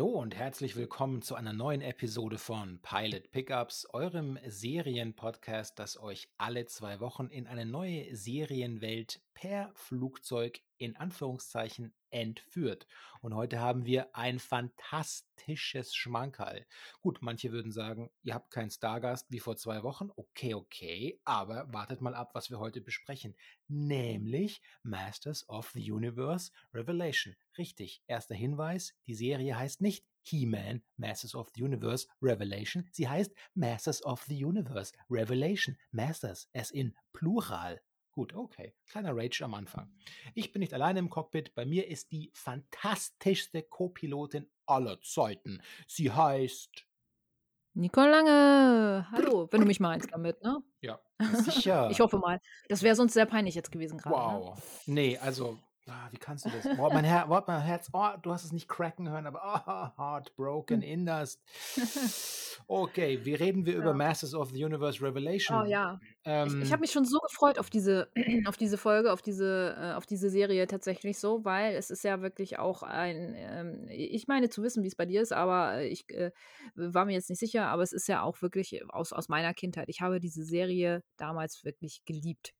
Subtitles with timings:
[0.00, 6.30] Hallo und herzlich willkommen zu einer neuen Episode von Pilot Pickups, eurem Serienpodcast, das euch
[6.38, 12.86] alle zwei Wochen in eine neue Serienwelt per Flugzeug in Anführungszeichen entführt.
[13.20, 16.66] Und heute haben wir ein fantastisches Schmankerl.
[17.02, 20.10] Gut, manche würden sagen, ihr habt keinen Stargast wie vor zwei Wochen.
[20.16, 23.36] Okay, okay, aber wartet mal ab, was wir heute besprechen.
[23.68, 27.36] Nämlich Masters of the Universe Revelation.
[27.58, 32.88] Richtig, erster Hinweis, die Serie heißt nicht He-Man, Masters of the Universe, Revelation.
[32.92, 37.80] Sie heißt Masters of the Universe, Revelation, Masters, as in Plural.
[38.12, 38.74] Gut, okay.
[38.86, 39.92] Kleiner Rage am Anfang.
[40.34, 41.54] Ich bin nicht alleine im Cockpit.
[41.54, 45.62] Bei mir ist die fantastischste Co-Pilotin aller Zeiten.
[45.86, 46.86] Sie heißt.
[47.74, 49.06] Nicole Lange.
[49.12, 50.58] Hallo, wenn du mich meinst damit, ne?
[50.80, 51.00] Ja,
[51.34, 51.88] sicher.
[51.90, 52.40] ich hoffe mal.
[52.68, 54.34] Das wäre sonst sehr peinlich jetzt gewesen gerade.
[54.34, 54.40] Ne?
[54.44, 54.56] Wow.
[54.86, 54.94] Ne?
[54.94, 56.66] Nee, also Ah, wie kannst du das?
[56.78, 60.00] Oh, mein, Her oh, mein Herz, oh, du hast es nicht cracken hören, aber oh,
[60.00, 61.40] heartbroken in das.
[62.66, 63.78] Okay, wie reden wir ja.
[63.80, 65.62] über Masters of the Universe Revelation?
[65.62, 65.98] Oh ja.
[66.24, 68.10] Ähm, ich, ich habe mich schon so gefreut auf diese,
[68.46, 72.22] auf diese Folge, auf diese, äh, auf diese Serie tatsächlich so, weil es ist ja
[72.22, 76.08] wirklich auch ein, ähm, ich meine zu wissen, wie es bei dir ist, aber ich
[76.10, 76.30] äh,
[76.74, 79.88] war mir jetzt nicht sicher, aber es ist ja auch wirklich aus, aus meiner Kindheit.
[79.88, 82.52] Ich habe diese Serie damals wirklich geliebt.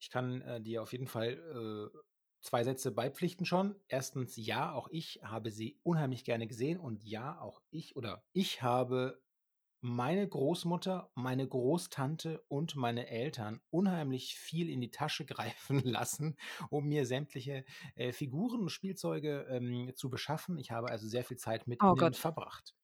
[0.00, 1.98] Ich kann äh, dir auf jeden Fall äh,
[2.40, 3.76] zwei Sätze beipflichten schon.
[3.88, 8.62] Erstens, ja, auch ich habe sie unheimlich gerne gesehen und ja, auch ich oder ich
[8.62, 9.20] habe
[9.80, 16.36] meine Großmutter, meine Großtante und meine Eltern unheimlich viel in die Tasche greifen lassen,
[16.70, 20.58] um mir sämtliche äh, Figuren und Spielzeuge ähm, zu beschaffen.
[20.58, 22.74] Ich habe also sehr viel Zeit mit oh ihnen verbracht.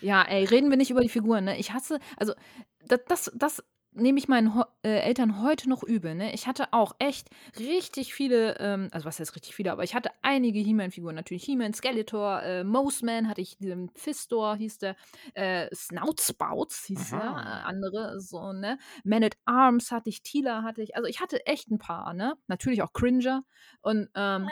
[0.00, 1.56] Ja, ey, reden wir nicht über die Figuren, ne?
[1.58, 2.34] Ich hasse, also
[2.80, 6.14] das, das, das nehme ich meinen äh, Eltern heute noch übel.
[6.14, 6.32] Ne?
[6.32, 10.10] Ich hatte auch echt richtig viele, ähm, also was heißt richtig viele, aber ich hatte
[10.22, 11.14] einige He-Man-Figuren.
[11.14, 14.96] Natürlich He-Man, Skeletor, äh, Moseman hatte ich, diesen Fistor hieß der,
[15.34, 18.78] äh, Snoutspouts hieß der, äh, andere, so, ne?
[19.04, 22.34] Man at Arms hatte ich, Tila hatte ich, also ich hatte echt ein paar, ne?
[22.46, 23.44] Natürlich auch Cringer.
[23.82, 24.48] Und ähm,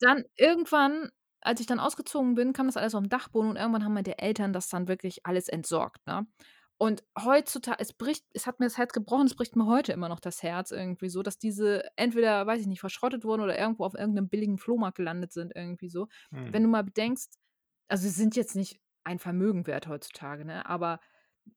[0.00, 1.10] dann irgendwann
[1.44, 4.18] als ich dann ausgezogen bin, kam das alles auf dem Dachboden und irgendwann haben meine
[4.18, 6.06] Eltern das dann wirklich alles entsorgt.
[6.06, 6.26] Ne?
[6.76, 10.08] Und heutzutage, es bricht, es hat mir das Herz gebrochen, es bricht mir heute immer
[10.08, 13.84] noch das Herz irgendwie so, dass diese entweder, weiß ich nicht, verschrottet wurden oder irgendwo
[13.84, 16.08] auf irgendeinem billigen Flohmarkt gelandet sind, irgendwie so.
[16.30, 16.52] Hm.
[16.52, 17.38] Wenn du mal bedenkst,
[17.88, 20.66] also sie sind jetzt nicht ein Vermögen wert heutzutage, ne?
[20.66, 20.98] Aber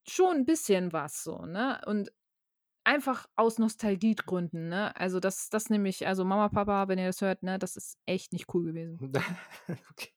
[0.08, 1.82] schon ein bisschen was so, ne?
[1.86, 2.12] Und
[2.84, 4.96] einfach aus Nostalgiegründen, ne?
[4.96, 8.34] Also das, das nämlich, also Mama, Papa, wenn ihr das hört, ne, das ist echt
[8.34, 9.12] nicht cool gewesen.
[9.92, 10.14] okay.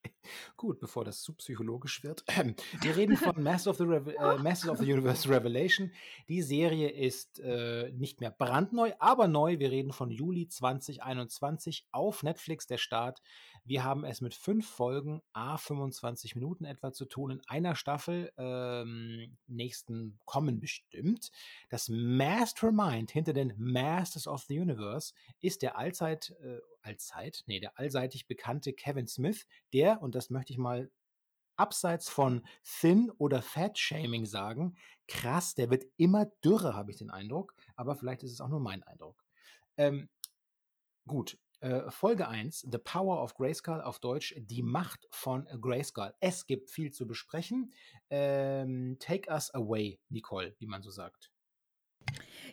[0.57, 2.23] Gut, bevor das zu psychologisch wird.
[2.81, 5.91] Wir reden von Masters of the, Reve äh, Masters of the Universe Revelation.
[6.27, 9.59] Die Serie ist äh, nicht mehr brandneu, aber neu.
[9.59, 13.21] Wir reden von Juli 2021 auf Netflix, der Start.
[13.63, 18.31] Wir haben es mit fünf Folgen, a 25 Minuten etwa zu tun, in einer Staffel.
[18.37, 21.31] Ähm, nächsten kommen bestimmt.
[21.69, 27.77] Das Mastermind hinter den Masters of the Universe ist der allzeit, äh, allzeit, nee, der
[27.79, 30.91] allseitig bekannte Kevin Smith, der, und das möchte ich mal
[31.55, 34.75] abseits von Thin oder Fat Shaming sagen,
[35.07, 38.59] krass, der wird immer dürrer, habe ich den Eindruck, aber vielleicht ist es auch nur
[38.59, 39.23] mein Eindruck.
[39.77, 40.09] Ähm,
[41.07, 46.13] gut, äh, Folge 1, The Power of Grayskull auf Deutsch, die Macht von Grayskull.
[46.19, 47.71] Es gibt viel zu besprechen.
[48.09, 51.30] Ähm, take us away, Nicole, wie man so sagt.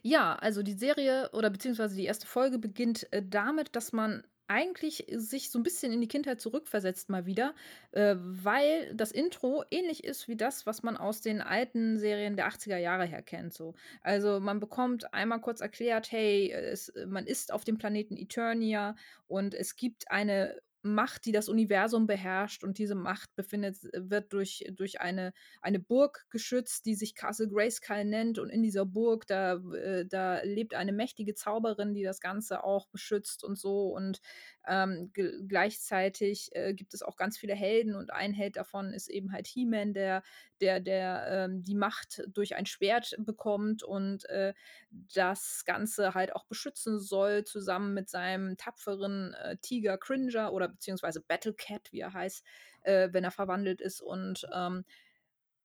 [0.02, 5.04] Ja, also die Serie oder beziehungsweise die erste Folge beginnt äh, damit, dass man eigentlich
[5.12, 7.54] sich so ein bisschen in die Kindheit zurückversetzt mal wieder,
[7.92, 12.48] äh, weil das Intro ähnlich ist wie das, was man aus den alten Serien der
[12.48, 13.52] 80er Jahre her kennt.
[13.52, 13.74] So.
[14.00, 19.52] Also man bekommt einmal kurz erklärt, hey, es, man ist auf dem Planeten Eternia und
[19.54, 25.00] es gibt eine Macht, die das Universum beherrscht und diese Macht befindet, wird durch, durch
[25.00, 28.38] eine, eine Burg geschützt, die sich Castle Grayskull nennt.
[28.38, 32.86] Und in dieser Burg, da, äh, da lebt eine mächtige Zauberin, die das Ganze auch
[32.88, 33.88] beschützt und so.
[33.88, 34.20] Und
[34.66, 37.96] ähm, gleichzeitig äh, gibt es auch ganz viele Helden.
[37.96, 40.22] Und ein Held davon ist eben halt He-Man, der,
[40.60, 44.54] der, der ähm, die Macht durch ein Schwert bekommt und äh,
[44.90, 51.20] das Ganze halt auch beschützen soll, zusammen mit seinem tapferen äh, Tiger Cringer oder beziehungsweise
[51.20, 52.44] Battle Cat, wie er heißt,
[52.82, 54.00] äh, wenn er verwandelt ist.
[54.00, 54.84] Und ähm,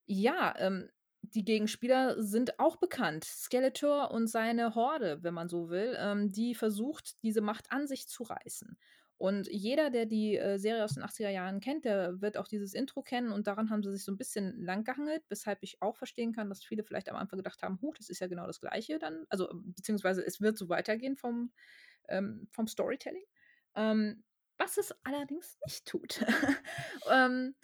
[0.05, 0.89] ja, ähm,
[1.21, 3.23] die Gegenspieler sind auch bekannt.
[3.23, 8.07] Skeletor und seine Horde, wenn man so will, ähm, die versucht, diese Macht an sich
[8.07, 8.77] zu reißen.
[9.17, 12.73] Und jeder, der die äh, Serie aus den 80er Jahren kennt, der wird auch dieses
[12.73, 16.33] Intro kennen und daran haben sie sich so ein bisschen langgehangelt, weshalb ich auch verstehen
[16.33, 18.99] kann, dass viele vielleicht am Anfang gedacht haben, huch, das ist ja genau das Gleiche
[18.99, 21.53] dann, also beziehungsweise es wird so weitergehen vom,
[22.09, 23.23] ähm, vom Storytelling.
[23.75, 24.23] Ähm,
[24.63, 26.23] was es allerdings nicht tut.
[27.11, 27.55] ähm,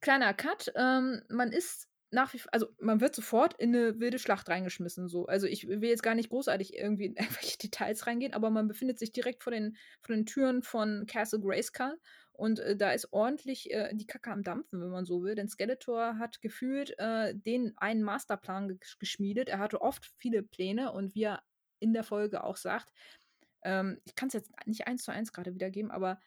[0.00, 4.18] kleiner Cut, ähm, man ist nach wie vor, also man wird sofort in eine wilde
[4.18, 5.08] Schlacht reingeschmissen.
[5.08, 5.26] So.
[5.26, 8.98] Also ich will jetzt gar nicht großartig irgendwie in irgendwelche Details reingehen, aber man befindet
[8.98, 11.98] sich direkt vor den, vor den Türen von Castle Grayskull
[12.32, 15.34] und äh, da ist ordentlich äh, die Kacke am Dampfen, wenn man so will.
[15.34, 19.48] Denn Skeletor hat gefühlt äh, den einen Masterplan geschmiedet.
[19.48, 21.42] Er hatte oft viele Pläne und wie er
[21.78, 22.88] in der Folge auch sagt,
[23.64, 26.18] ähm, ich kann es jetzt nicht eins zu eins gerade wiedergeben, aber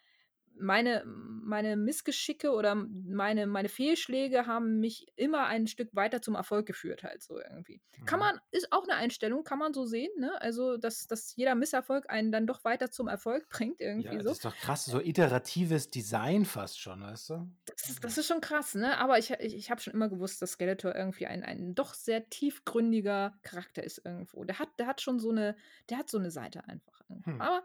[0.58, 6.66] meine, meine Missgeschicke oder meine, meine Fehlschläge haben mich immer ein Stück weiter zum Erfolg
[6.66, 7.80] geführt, halt so irgendwie.
[7.98, 8.04] Mhm.
[8.04, 10.40] Kann man, ist auch eine Einstellung, kann man so sehen, ne?
[10.40, 14.28] Also, dass, dass jeder Misserfolg einen dann doch weiter zum Erfolg bringt, irgendwie ja, so.
[14.28, 17.48] Das ist doch krass, so iteratives Design fast schon, weißt du?
[17.66, 18.98] Das ist, das ist schon krass, ne?
[18.98, 22.28] Aber ich, ich, ich habe schon immer gewusst, dass Skeletor irgendwie ein, ein doch sehr
[22.28, 24.44] tiefgründiger Charakter ist irgendwo.
[24.44, 25.56] Der hat, der hat schon so eine,
[25.90, 27.02] der hat so eine Seite einfach.
[27.24, 27.40] Hm.
[27.40, 27.62] Aber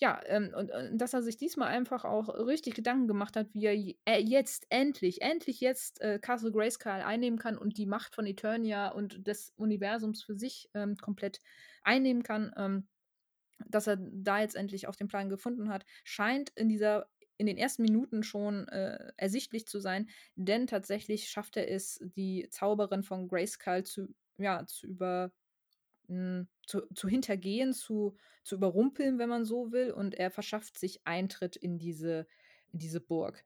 [0.00, 3.64] ja, ähm, und, und dass er sich diesmal einfach auch richtig Gedanken gemacht hat, wie
[3.66, 3.74] er
[4.06, 8.90] äh, jetzt endlich, endlich jetzt äh, Castle Grayskull einnehmen kann und die Macht von Eternia
[8.90, 11.40] und des Universums für sich ähm, komplett
[11.82, 12.52] einnehmen kann.
[12.56, 12.88] Ähm,
[13.66, 17.08] dass er da jetzt endlich auf den Plan gefunden hat, scheint in dieser
[17.38, 22.48] in den ersten Minuten schon äh, ersichtlich zu sein, denn tatsächlich schafft er es, die
[22.50, 24.08] Zauberin von Grayskull zu,
[24.38, 25.30] ja, zu über,
[26.08, 31.06] hm, zu, zu hintergehen, zu, zu überrumpeln, wenn man so will, und er verschafft sich
[31.06, 32.26] Eintritt in diese,
[32.72, 33.44] in diese Burg.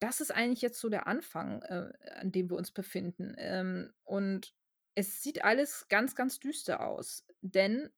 [0.00, 3.34] Das ist eigentlich jetzt so der Anfang, äh, an dem wir uns befinden.
[3.36, 4.54] Ähm, und
[4.94, 7.90] es sieht alles ganz, ganz düster aus, denn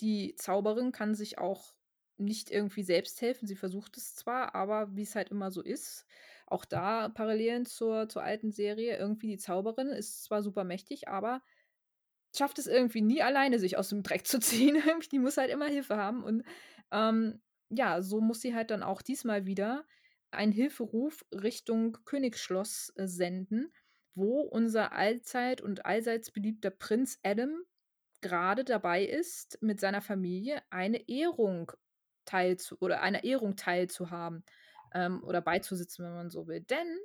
[0.00, 1.74] die Zauberin kann sich auch
[2.16, 3.46] nicht irgendwie selbst helfen.
[3.46, 6.06] Sie versucht es zwar, aber wie es halt immer so ist,
[6.46, 11.42] auch da Parallelen zur, zur alten Serie, irgendwie die Zauberin ist zwar super mächtig, aber
[12.34, 14.82] schafft es irgendwie nie alleine, sich aus dem Dreck zu ziehen.
[15.12, 16.24] die muss halt immer Hilfe haben.
[16.24, 16.44] Und
[16.90, 19.84] ähm, ja, so muss sie halt dann auch diesmal wieder
[20.30, 23.72] einen Hilferuf Richtung Königsschloss äh, senden,
[24.14, 27.62] wo unser allzeit und allseits beliebter Prinz Adam
[28.20, 31.72] gerade dabei ist, mit seiner Familie eine Ehrung
[32.24, 34.44] teilzu oder einer Ehrung teilzuhaben
[34.94, 36.60] ähm, oder beizusitzen, wenn man so will.
[36.62, 36.98] Denn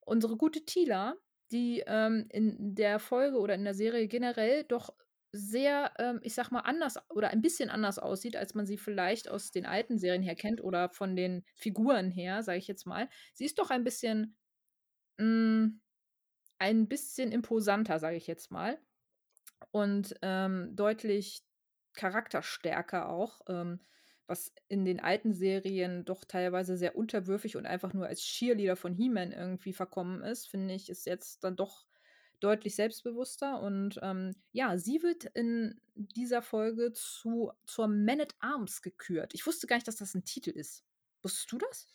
[0.00, 1.16] unsere gute Tila
[1.52, 4.94] die ähm, in der Folge oder in der Serie generell doch
[5.32, 9.28] sehr, ähm, ich sag mal, anders oder ein bisschen anders aussieht, als man sie vielleicht
[9.28, 13.08] aus den alten Serien her kennt oder von den Figuren her, sage ich jetzt mal.
[13.34, 14.36] Sie ist doch ein bisschen,
[15.18, 15.80] mh, hm,
[16.58, 18.78] ein bisschen imposanter, sage ich jetzt mal.
[19.70, 21.42] Und ähm, deutlich
[21.94, 23.40] charakterstärker auch.
[23.48, 23.80] Ähm,
[24.32, 28.94] was in den alten Serien doch teilweise sehr unterwürfig und einfach nur als Cheerleader von
[28.94, 31.86] He-Man irgendwie verkommen ist, finde ich, ist jetzt dann doch
[32.40, 33.60] deutlich selbstbewusster.
[33.60, 39.34] Und ähm, ja, sie wird in dieser Folge zu, zur Man at Arms gekürt.
[39.34, 40.82] Ich wusste gar nicht, dass das ein Titel ist.
[41.22, 41.86] Wusstest du das?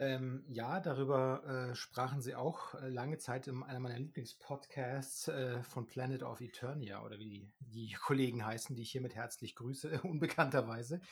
[0.00, 5.62] Ähm, ja, darüber äh, sprachen sie auch äh, lange Zeit in einer meiner Lieblingspodcasts äh,
[5.62, 10.00] von Planet of Eternia oder wie die, die Kollegen heißen, die ich hiermit herzlich grüße,
[10.04, 11.02] unbekannterweise.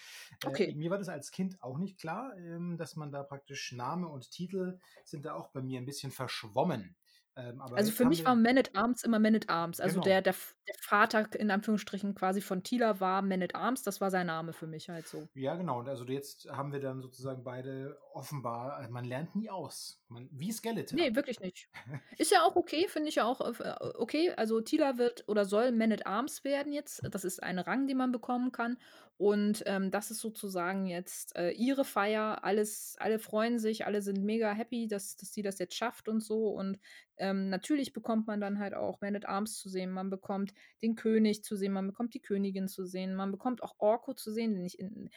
[0.43, 0.75] Äh, okay.
[0.75, 4.31] mir war das als Kind auch nicht klar, ähm, dass man da praktisch Name und
[4.31, 6.97] Titel sind da auch bei mir ein bisschen verschwommen.
[7.39, 9.81] Ähm, also für mich war Man at Arms immer Man at Arms.
[9.81, 10.05] Also genau.
[10.05, 10.35] der, der,
[10.67, 14.53] der, Vater in Anführungsstrichen quasi von Tila war Man at Arms, das war sein Name
[14.53, 15.29] für mich halt so.
[15.35, 15.79] Ja, genau.
[15.79, 20.03] Und also jetzt haben wir dann sozusagen beide offenbar, äh, man lernt nie aus.
[20.09, 20.99] Man, wie Skeleton.
[20.99, 21.69] Nee, wirklich nicht.
[22.19, 24.33] Ist ja auch okay, finde ich ja auch äh, okay.
[24.37, 27.03] Also Tila wird oder soll Man at Arms werden jetzt.
[27.11, 28.79] Das ist ein Rang, den man bekommen kann.
[29.19, 32.45] Und ähm, das ist sozusagen jetzt äh, ihre Feier.
[32.45, 36.21] Alles, alle freuen sich, alle sind mega happy, dass, dass sie das jetzt schafft und
[36.21, 36.51] so.
[36.51, 36.79] Und
[37.17, 39.91] ähm, natürlich bekommt man dann halt auch Man at Arms zu sehen.
[39.91, 43.75] Man bekommt den König zu sehen, man bekommt die Königin zu sehen, man bekommt auch
[43.79, 45.11] Orko zu sehen, den ich in,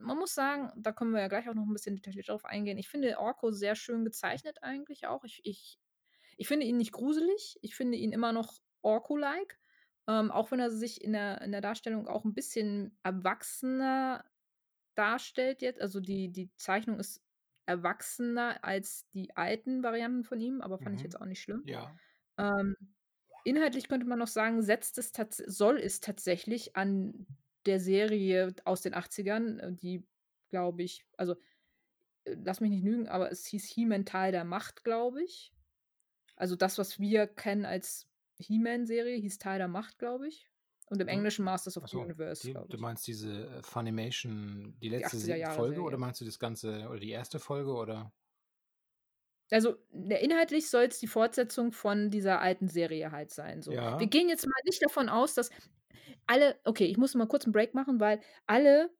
[0.00, 2.78] man muss sagen, da können wir ja gleich auch noch ein bisschen detailliert drauf eingehen.
[2.78, 5.22] Ich finde Orko sehr schön gezeichnet eigentlich auch.
[5.22, 5.78] Ich, ich,
[6.36, 7.60] ich finde ihn nicht gruselig.
[7.62, 9.56] Ich finde ihn immer noch Orko-like.
[10.08, 14.24] Ähm, auch wenn er sich in der, in der Darstellung auch ein bisschen erwachsener
[14.94, 15.80] darstellt jetzt.
[15.80, 17.22] Also die, die Zeichnung ist
[17.66, 20.96] erwachsener als die alten Varianten von ihm, aber fand mhm.
[20.96, 21.62] ich jetzt auch nicht schlimm.
[21.66, 21.94] Ja.
[22.38, 22.76] Ähm,
[23.44, 25.12] inhaltlich könnte man noch sagen, setzt es
[25.46, 27.26] soll es tatsächlich an
[27.66, 30.06] der Serie aus den 80ern, äh, die,
[30.48, 31.34] glaube ich, also
[32.24, 35.52] äh, lass mich nicht lügen, aber es hieß He-Man Teil der Macht, glaube ich.
[36.36, 40.48] Also das, was wir kennen als He-Man-Serie hieß Teil der Macht, glaube ich.
[40.88, 44.88] Und im Englischen Masters of Achso, the Universe, die, Du meinst diese äh, Funimation, die
[44.88, 48.12] letzte die Folge oder meinst du das ganze oder die erste Folge oder?
[49.50, 53.62] Also inhaltlich soll es die Fortsetzung von dieser alten Serie halt sein.
[53.62, 53.72] So.
[53.72, 53.98] Ja.
[53.98, 55.50] Wir gehen jetzt mal nicht davon aus, dass
[56.26, 58.90] alle, okay, ich muss mal kurz einen Break machen, weil alle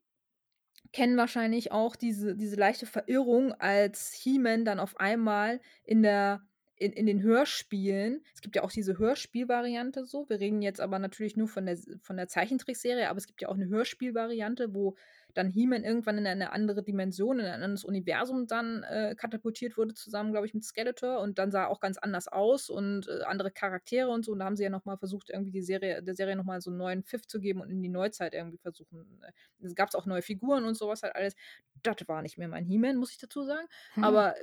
[0.93, 6.47] kennen wahrscheinlich auch diese diese leichte Verirrung, als He-Man dann auf einmal in der
[6.77, 10.29] in in den Hörspielen es gibt ja auch diese Hörspielvariante so.
[10.29, 13.49] Wir reden jetzt aber natürlich nur von der von der Zeichentrickserie, aber es gibt ja
[13.49, 14.97] auch eine Hörspielvariante, wo
[15.37, 19.95] dann He-Man irgendwann in eine andere Dimension, in ein anderes Universum dann äh, katapultiert wurde,
[19.95, 21.21] zusammen, glaube ich, mit Skeletor.
[21.21, 24.33] Und dann sah er auch ganz anders aus und äh, andere Charaktere und so.
[24.33, 26.79] Und da haben sie ja nochmal versucht, irgendwie die Serie, der Serie nochmal so einen
[26.79, 29.21] neuen Pfiff zu geben und in die Neuzeit irgendwie versuchen.
[29.61, 31.35] Es gab auch neue Figuren und sowas halt alles.
[31.83, 33.67] Das war nicht mehr mein He-Man, muss ich dazu sagen.
[33.95, 34.05] Hm.
[34.05, 34.43] Aber äh,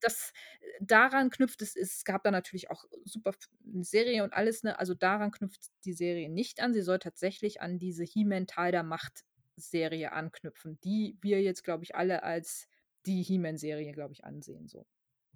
[0.00, 0.32] das
[0.80, 3.32] daran knüpft es, es gab da natürlich auch super
[3.72, 4.78] eine Serie und alles, ne?
[4.78, 6.72] Also daran knüpft die Serie nicht an.
[6.72, 9.24] Sie soll tatsächlich an diese He-Man Teil der Macht
[9.56, 12.66] Serie anknüpfen, die wir jetzt, glaube ich, alle als
[13.06, 14.68] die He-Man-Serie, glaube ich, ansehen.
[14.68, 14.86] So.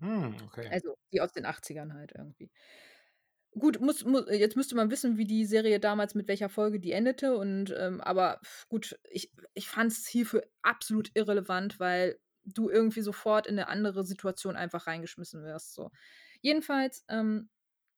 [0.00, 0.68] Hm, okay.
[0.70, 2.50] Also die aus den 80ern halt irgendwie.
[3.56, 6.90] Gut, muss, muss, jetzt müsste man wissen, wie die Serie damals mit welcher Folge die
[6.90, 7.36] endete.
[7.36, 13.46] Und ähm, aber gut, ich, ich fand es hierfür absolut irrelevant, weil du irgendwie sofort
[13.46, 15.74] in eine andere Situation einfach reingeschmissen wirst.
[15.74, 15.90] So.
[16.40, 17.48] Jedenfalls ähm,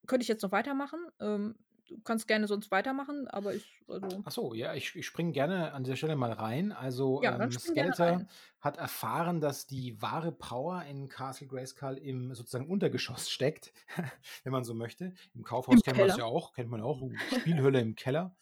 [0.06, 1.00] könnte ich jetzt noch weitermachen.
[1.20, 1.56] Ähm,
[1.88, 3.64] du kannst gerne sonst weitermachen, aber ich.
[3.88, 6.72] Also Ach so, ja, ich, ich springe gerne an dieser Stelle mal rein.
[6.72, 8.26] Also, ja, ähm, Skeletor
[8.60, 13.72] hat erfahren, dass die wahre Power in Castle Grayskull im sozusagen Untergeschoss steckt,
[14.42, 15.14] wenn man so möchte.
[15.34, 17.00] Im Kaufhaus Im kennt man es ja auch, kennt man auch,
[17.38, 18.34] Spielhölle im Keller.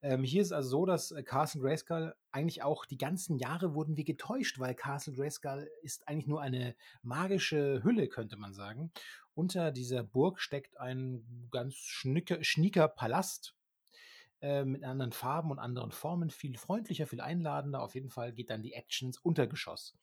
[0.00, 3.96] Ähm, hier ist also so, dass äh, Castle Grayskull eigentlich auch die ganzen Jahre wurden
[3.96, 8.92] wir getäuscht, weil Castle Grayskull ist eigentlich nur eine magische Hülle, könnte man sagen.
[9.36, 13.54] Unter dieser Burg steckt ein ganz schnicker, schnieker Palast
[14.40, 17.82] äh, mit anderen Farben und anderen Formen, viel freundlicher, viel einladender.
[17.82, 19.94] Auf jeden Fall geht dann die Action ins Untergeschoss.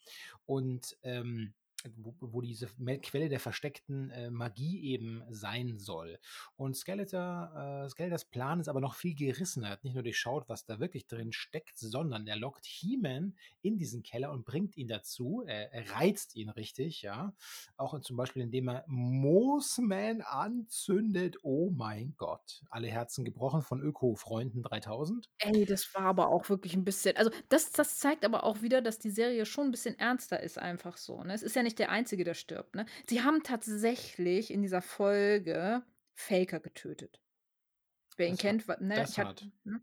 [0.46, 1.56] Und ähm,
[1.98, 6.18] wo, wo diese Quelle der versteckten äh, Magie eben sein soll.
[6.56, 9.68] Und Skeletor, äh, Skeletors Plan ist aber noch viel gerissener.
[9.68, 13.78] Er hat nicht nur durchschaut, was da wirklich drin steckt, sondern er lockt He-Man in
[13.78, 15.44] diesen Keller und bringt ihn dazu.
[15.46, 17.34] Er, er reizt ihn richtig, ja.
[17.78, 21.38] Auch zum Beispiel, indem er Moosman anzündet.
[21.44, 22.64] Oh mein Gott.
[22.70, 25.30] Alle Herzen gebrochen von Öko-Freunden 3000.
[25.40, 27.18] Ey, das war aber auch wirklich ein bisschen.
[27.18, 30.58] Also, das, das zeigt aber auch wieder, dass die Serie schon ein bisschen ernster ist,
[30.58, 31.24] einfach so.
[31.24, 31.34] Ne?
[31.34, 32.76] Es ist ja nicht nicht der Einzige, der stirbt.
[32.76, 32.86] Ne?
[33.10, 35.82] Sie haben tatsächlich in dieser Folge
[36.14, 37.20] Faker getötet.
[38.16, 38.96] Wer ihn das kennt, ne?
[38.96, 39.48] Das, hart.
[39.64, 39.82] ne?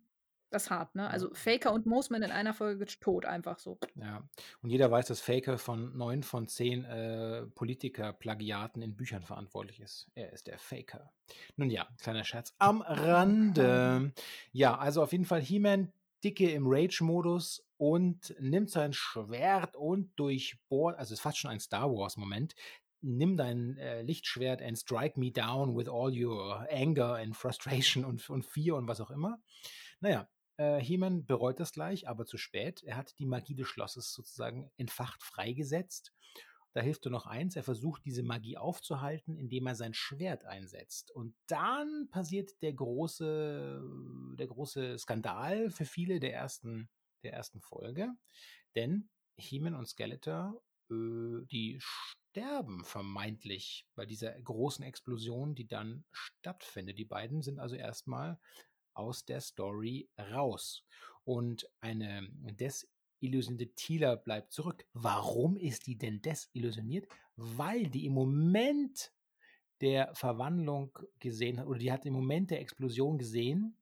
[0.50, 1.10] das ist hart, ne?
[1.10, 3.80] Also Faker und Moosman in einer Folge tot, einfach so.
[3.96, 4.22] Ja.
[4.62, 10.08] Und jeder weiß, dass Faker von neun von zehn äh, Politiker-Plagiaten in Büchern verantwortlich ist.
[10.14, 11.10] Er ist der Faker.
[11.56, 14.12] Nun ja, kleiner Scherz am Rande.
[14.52, 15.92] Ja, also auf jeden Fall He-Man
[16.24, 21.90] dicke im Rage-Modus und nimmt sein Schwert und durchbohrt, also ist fast schon ein Star
[21.90, 22.54] Wars-Moment,
[23.02, 28.28] nimm dein äh, Lichtschwert and strike me down with all your anger and frustration und,
[28.28, 29.40] und Fear und was auch immer.
[30.00, 32.82] Naja, äh, He-Man bereut das gleich, aber zu spät.
[32.82, 36.12] Er hat die Magie des Schlosses sozusagen entfacht freigesetzt.
[36.72, 41.10] Da hilft nur noch eins, er versucht diese Magie aufzuhalten, indem er sein Schwert einsetzt.
[41.10, 43.82] Und dann passiert der große,
[44.38, 46.88] der große Skandal für viele der ersten
[47.22, 48.08] der ersten Folge.
[48.74, 56.98] Denn Heeman und Skeletor, äh, die sterben vermeintlich bei dieser großen Explosion, die dann stattfindet.
[56.98, 58.38] Die beiden sind also erstmal
[58.94, 60.84] aus der Story raus.
[61.24, 62.28] Und eine
[63.20, 64.86] desillusionierte Tila bleibt zurück.
[64.92, 67.08] Warum ist die denn desillusioniert?
[67.36, 69.12] Weil die im Moment
[69.80, 73.76] der Verwandlung gesehen hat, oder die hat im Moment der Explosion gesehen,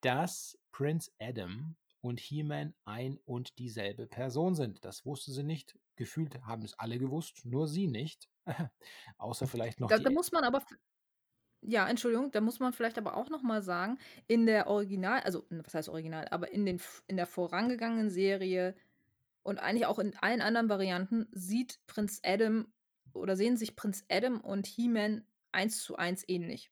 [0.00, 4.84] dass Prince Adam und He-Man ein und dieselbe Person sind.
[4.84, 5.78] Das wusste sie nicht.
[5.96, 8.28] Gefühlt haben es alle gewusst, nur sie nicht.
[9.18, 9.88] Außer vielleicht noch.
[9.88, 10.62] Da, da muss man aber
[11.62, 15.44] ja, Entschuldigung, da muss man vielleicht aber auch noch mal sagen, in der Original, also
[15.50, 18.74] was heißt Original, aber in, den, in der vorangegangenen Serie
[19.42, 22.72] und eigentlich auch in allen anderen Varianten sieht Prinz Adam
[23.12, 26.70] oder sehen sich Prinz Adam und He-Man eins zu eins ähnlich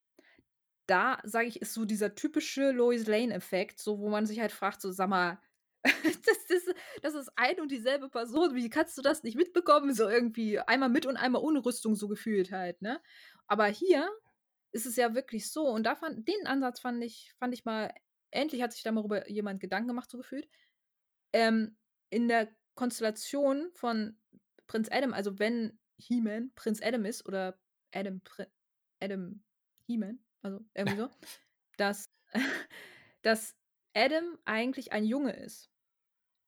[0.88, 4.80] da, sage ich, ist so dieser typische Lois Lane-Effekt, so wo man sich halt fragt,
[4.80, 5.38] so, sag mal,
[5.85, 9.95] das, das, das ist ein und dieselbe Person, wie kannst du das nicht mitbekommen?
[9.95, 13.00] So irgendwie einmal mit und einmal ohne Rüstung, so gefühlt halt, ne?
[13.47, 14.11] Aber hier
[14.72, 17.92] ist es ja wirklich so, und da fand, den Ansatz fand ich, fand ich mal,
[18.30, 20.48] endlich hat sich da mal darüber jemand Gedanken gemacht, so gefühlt.
[21.32, 21.76] Ähm,
[22.10, 24.18] in der Konstellation von
[24.66, 27.58] Prinz Adam, also wenn He-Man Prinz Adam ist oder
[27.92, 28.20] Adam,
[29.00, 29.42] Adam
[29.87, 31.10] He-Man, also irgendwie so,
[31.76, 32.10] dass,
[33.22, 33.56] dass
[33.94, 35.70] Adam eigentlich ein Junge ist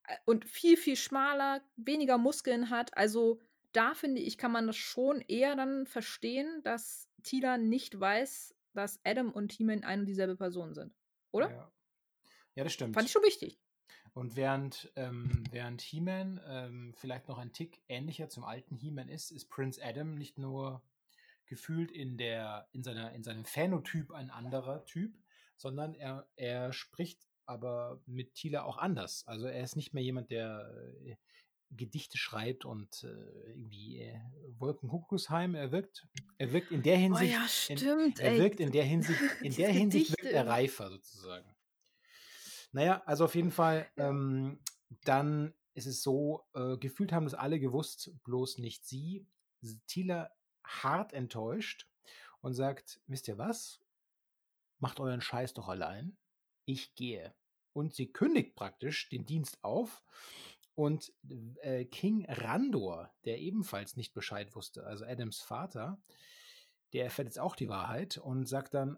[0.06, 2.96] äh, und viel, viel schmaler, weniger Muskeln hat.
[2.96, 3.40] Also
[3.72, 9.00] da finde ich, kann man das schon eher dann verstehen, dass Tila nicht weiß, dass
[9.04, 10.94] Adam und He-Man ein und dieselbe Person sind.
[11.32, 11.50] Oder?
[11.50, 11.72] Ja.
[12.56, 12.94] ja, das stimmt.
[12.94, 13.58] Fand ich schon wichtig.
[14.12, 19.30] Und während, ähm, während He-Man ähm, vielleicht noch ein Tick ähnlicher zum alten He-Man ist,
[19.30, 20.82] ist Prince Adam nicht nur
[21.46, 25.16] gefühlt in, der, in, seiner, in seinem Phänotyp ein anderer Typ,
[25.56, 29.26] sondern er, er spricht aber mit Thiele auch anders.
[29.26, 30.72] Also er ist nicht mehr jemand, der
[31.04, 31.16] äh,
[31.70, 34.20] Gedichte schreibt und äh, irgendwie äh,
[34.58, 35.54] Wolkenkuckucksheim.
[35.54, 36.06] Er wirkt,
[36.38, 39.54] er wirkt in der Hinsicht, oh ja, stimmt, in, er wirkt in der Hinsicht, in
[39.54, 41.54] der Hinsicht wirkt er reifer sozusagen.
[42.72, 44.60] Naja, also auf jeden Fall, ähm,
[45.04, 49.26] dann ist es so, äh, gefühlt haben das alle gewusst, bloß nicht sie.
[49.86, 50.30] Thieler
[50.64, 51.88] hart enttäuscht
[52.40, 53.80] und sagt, wisst ihr was?
[54.78, 56.16] Macht euren Scheiß doch allein.
[56.64, 57.34] Ich gehe.
[57.72, 60.02] Und sie kündigt praktisch den Dienst auf
[60.80, 61.12] und
[61.60, 66.00] äh, King Randor, der ebenfalls nicht Bescheid wusste, also Adams Vater,
[66.94, 68.96] der erfährt jetzt auch die Wahrheit und sagt dann,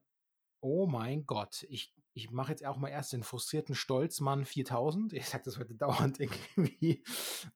[0.61, 5.13] oh mein Gott, ich ich mache jetzt auch mal erst den frustrierten Stolzmann 4000.
[5.15, 7.03] Ich sage das heute dauernd irgendwie.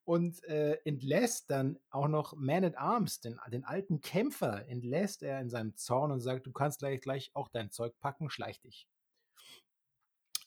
[0.03, 5.41] Und äh, entlässt dann auch noch Man at Arms, den, den alten Kämpfer, entlässt er
[5.41, 8.89] in seinem Zorn und sagt, du kannst gleich, gleich auch dein Zeug packen, schleich dich.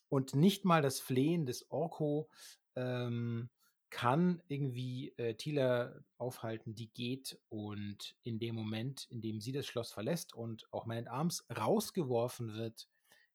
[0.09, 2.29] Und nicht mal das Flehen des Orko
[2.75, 3.49] ähm,
[3.89, 9.65] kann irgendwie äh, Tila aufhalten, die geht und in dem Moment, in dem sie das
[9.65, 12.87] Schloss verlässt und auch Man at Arms rausgeworfen wird,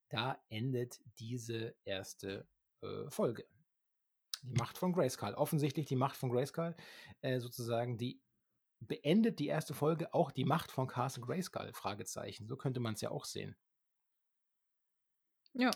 [0.09, 2.47] da endet diese erste
[2.81, 3.45] äh, Folge.
[4.43, 5.33] Die Macht von Grayskull.
[5.33, 6.75] Offensichtlich die Macht von Grayskull,
[7.21, 8.21] äh, sozusagen, die
[8.79, 11.73] beendet die erste Folge auch die Macht von Castle Grayskull?
[11.73, 12.47] Fragezeichen.
[12.47, 13.55] So könnte man es ja auch sehen.
[15.53, 15.71] Ja.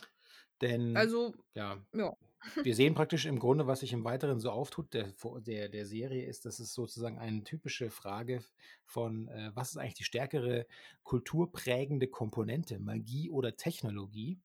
[0.62, 2.16] Denn, also, ja, ja.
[2.64, 6.26] Wir sehen praktisch im Grunde, was sich im Weiteren so auftut, der, der, der Serie
[6.26, 8.44] ist, dass es sozusagen eine typische Frage
[8.86, 10.66] von, äh, was ist eigentlich die stärkere
[11.04, 14.40] kulturprägende Komponente, Magie oder Technologie?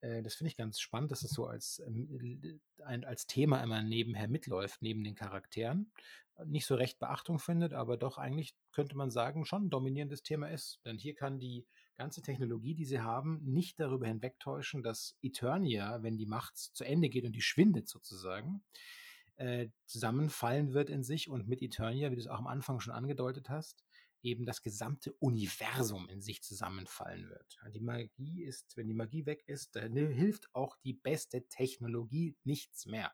[0.00, 4.28] Äh, das finde ich ganz spannend, dass es so als, ähm, als Thema immer nebenher
[4.28, 5.90] mitläuft, neben den Charakteren.
[6.44, 10.48] Nicht so recht Beachtung findet, aber doch eigentlich könnte man sagen, schon ein dominierendes Thema
[10.48, 10.80] ist.
[10.84, 16.16] Denn hier kann die ganze Technologie, die sie haben, nicht darüber hinwegtäuschen, dass Eternia, wenn
[16.16, 18.62] die Macht zu Ende geht und die schwindet sozusagen,
[19.36, 22.92] äh, zusammenfallen wird in sich und mit Eternia, wie du es auch am Anfang schon
[22.92, 23.84] angedeutet hast,
[24.22, 27.58] eben das gesamte Universum in sich zusammenfallen wird.
[27.72, 32.86] Die Magie ist, wenn die Magie weg ist, dann hilft auch die beste Technologie nichts
[32.86, 33.12] mehr.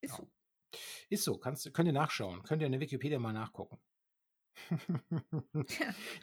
[0.00, 0.30] Ist so.
[1.10, 3.78] Ist so, kannst, könnt ihr nachschauen, könnt ihr in der Wikipedia mal nachgucken.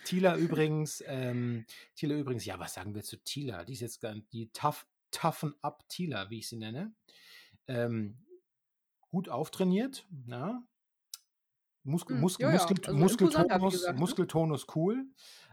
[0.06, 3.64] Tila übrigens, ähm, Tila übrigens, ja, was sagen wir zu Tila?
[3.66, 6.94] Die ist jetzt die Tough, Toughen Up Tila, wie ich sie nenne.
[7.68, 8.18] Ähm,
[9.10, 10.64] gut auftrainiert, ja.
[11.84, 12.60] Muskel, hm, Muskel, ja, ja.
[12.60, 14.00] Muskel, Also Muskeltonus, gesagt, ne?
[14.00, 15.06] Muskeltonus cool.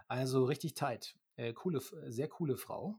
[0.08, 1.14] Also richtig tight.
[1.36, 2.98] Äh, coole, sehr coole Frau.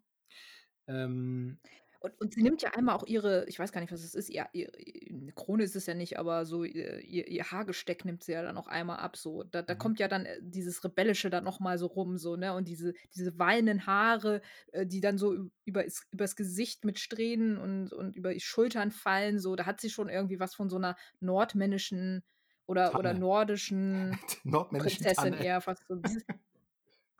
[0.88, 1.60] Ähm,
[2.04, 4.30] und, und sie nimmt ja einmal auch ihre, ich weiß gar nicht, was es ist,
[4.30, 4.70] ihr, ihr,
[5.10, 8.58] eine Krone ist es ja nicht, aber so ihr, ihr Haargesteck nimmt sie ja dann
[8.58, 9.16] auch einmal ab.
[9.16, 9.44] So.
[9.44, 9.78] Da, da Mhm.
[9.80, 12.54] kommt ja dann äh, dieses Rebellische dann nochmal so rum, so, ne?
[12.56, 14.42] Und diese, diese wallenden Haare,
[14.74, 19.40] äh, die dann so über, übers Gesicht mit Strähnen und, und über die Schultern fallen,
[19.40, 22.22] so, da hat sie schon irgendwie was von so einer nordmännischen
[22.66, 24.20] oder, oder nordischen
[24.78, 25.46] Prinzessin Tanne.
[25.46, 26.02] eher fast so.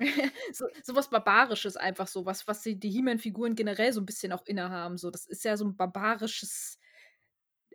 [0.54, 4.32] so, so was Barbarisches einfach so, was, was die, die He-Man-Figuren generell so ein bisschen
[4.32, 4.98] auch innehaben.
[4.98, 6.80] So, das ist ja so ein barbarisches,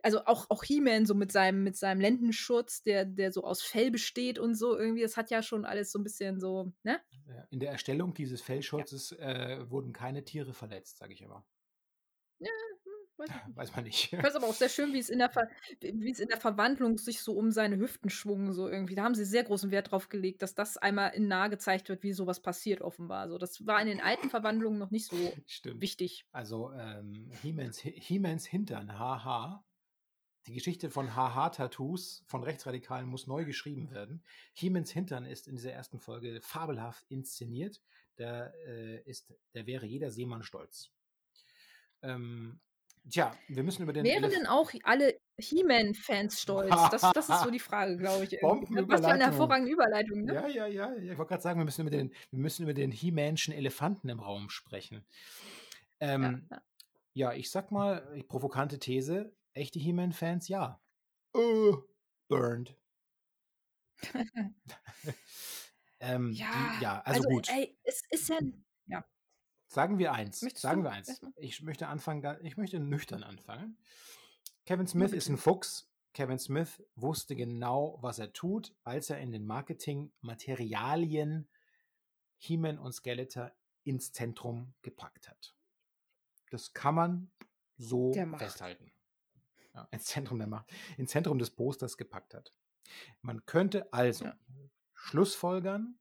[0.03, 3.91] also auch, auch He-Man so mit seinem, mit seinem Lendenschutz, der, der so aus Fell
[3.91, 6.99] besteht und so irgendwie, das hat ja schon alles so ein bisschen so, ne?
[7.27, 11.45] Ja, In der Erstellung dieses Fellschutzes äh, wurden keine Tiere verletzt, sage ich immer.
[12.39, 12.51] Ja,
[13.19, 13.29] weiß.
[13.55, 14.05] Weiß man nicht.
[14.05, 15.49] Ich fand es aber auch sehr schön, wie es in der Ver
[15.81, 18.95] wie es in der Verwandlung sich so um seine Hüften schwung, so irgendwie.
[18.95, 22.03] Da haben sie sehr großen Wert drauf gelegt, dass das einmal in nah gezeigt wird,
[22.03, 23.29] wie sowas passiert offenbar.
[23.29, 25.15] So, das war in den alten Verwandlungen noch nicht so
[25.47, 25.81] Stimmt.
[25.81, 26.25] wichtig.
[26.31, 29.63] Also ähm, He-Mans, He-Mans Hintern, haha.
[30.47, 34.23] Die Geschichte von Haha-Tattoos von Rechtsradikalen muss neu geschrieben werden.
[34.53, 37.81] He-Mans Hintern ist in dieser ersten Folge fabelhaft inszeniert.
[38.15, 40.91] Da, äh, ist, da wäre jeder Seemann stolz.
[42.01, 42.59] Ähm,
[43.07, 46.69] tja, wir müssen über den Wären Elef- denn auch alle He-Man-Fans stolz?
[46.91, 48.31] Das, das ist so die Frage, glaube ich.
[48.41, 50.33] Was für eine hervorragende Überleitung, ne?
[50.33, 50.93] Ja, ja, ja.
[50.95, 51.11] ja.
[51.11, 54.19] Ich wollte gerade sagen, wir müssen über den, wir müssen über den He-Manschen Elefanten im
[54.19, 55.05] Raum sprechen.
[55.99, 56.61] Ähm, ja.
[57.13, 60.81] ja, ich sag mal, ich- provokante These, echte He-Man-Fans, ja.
[61.35, 61.73] Äh,
[62.27, 62.75] burned.
[65.99, 66.47] ähm, Ja,
[66.79, 67.49] die, ja, also, gut.
[67.49, 68.39] Ey, es ist ja.
[68.87, 69.05] Ja.
[69.69, 70.41] Sagen wir eins.
[70.41, 71.09] Möchtest sagen wir eins.
[71.09, 71.31] erstmal?
[71.37, 73.77] Ich möchte anfangen, ich möchte nüchtern anfangen.
[74.65, 75.87] Kevin Smith ist ein Fuchs.
[76.13, 81.47] Kevin Smith wusste genau, was er tut, als er in den Marketingmaterialien
[82.37, 83.51] He-Man und Skeletor
[83.83, 85.55] ins Zentrum gepackt hat.
[86.49, 87.31] Das kann man
[87.77, 88.91] so festhalten.
[89.75, 92.55] Ja, ins Zentrum der Macht, ins Zentrum des Posters gepackt hat.
[93.21, 94.35] Man könnte also ja.
[94.95, 95.99] Schlussfolgern,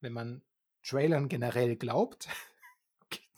[0.00, 0.42] wenn man
[0.82, 2.30] Trailern generell glaubt,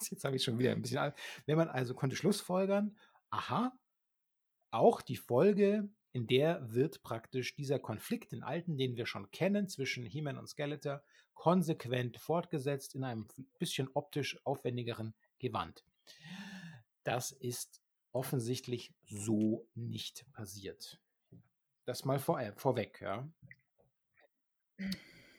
[0.11, 1.13] jetzt habe ich schon wieder ein bisschen,
[1.47, 2.97] wenn man also konnte Schlussfolgern,
[3.31, 3.73] aha,
[4.71, 9.69] auch die Folge, in der wird praktisch dieser Konflikt, den alten, den wir schon kennen,
[9.69, 11.03] zwischen He-Man und Skeletor,
[11.35, 13.27] konsequent fortgesetzt in einem
[13.59, 15.85] bisschen optisch aufwendigeren Gewand.
[17.05, 17.83] Das ist
[18.13, 20.99] offensichtlich so nicht passiert.
[21.85, 23.29] Das mal vor, äh, vorweg, ja.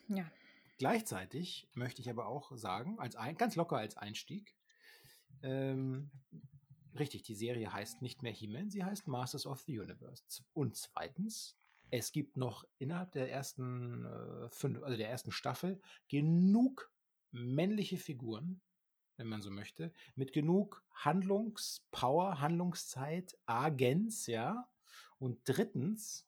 [0.07, 0.31] Ja.
[0.77, 4.55] Gleichzeitig möchte ich aber auch sagen, als ein, ganz locker als Einstieg,
[5.41, 6.11] ähm,
[6.97, 10.23] richtig, die Serie heißt nicht mehr He-Man, sie heißt Masters of the Universe.
[10.53, 11.57] Und zweitens,
[11.89, 16.91] es gibt noch innerhalb der ersten äh, fünf, also der ersten Staffel genug
[17.31, 18.61] männliche Figuren,
[19.15, 24.69] wenn man so möchte, mit genug Handlungspower, Handlungszeit, Agens, ja.
[25.17, 26.26] Und drittens,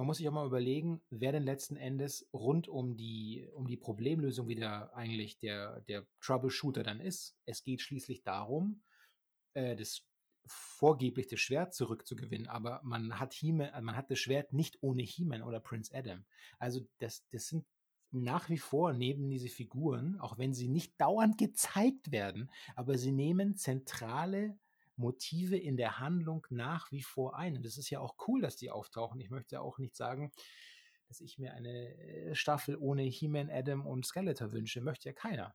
[0.00, 3.76] man muss sich auch mal überlegen, wer denn letzten Endes rund um die, um die
[3.76, 7.36] Problemlösung wieder eigentlich der, der Troubleshooter dann ist.
[7.44, 8.82] Es geht schließlich darum,
[9.52, 10.00] äh, das
[10.46, 15.42] vorgeblich das Schwert zurückzugewinnen, aber man hat He-Man, man hat das Schwert nicht ohne He-Man
[15.42, 16.24] oder Prince Adam.
[16.58, 17.66] Also das, das sind
[18.10, 23.12] nach wie vor neben diese Figuren, auch wenn sie nicht dauernd gezeigt werden, aber sie
[23.12, 24.58] nehmen zentrale
[25.00, 27.56] Motive in der Handlung nach wie vor ein.
[27.56, 29.20] Und das ist ja auch cool, dass die auftauchen.
[29.20, 30.30] Ich möchte auch nicht sagen,
[31.08, 34.80] dass ich mir eine äh, Staffel ohne He-Man, Adam und Skeletor wünsche.
[34.80, 35.54] Möchte ja keiner.